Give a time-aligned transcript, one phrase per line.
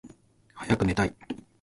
[0.55, 1.13] はやくねたい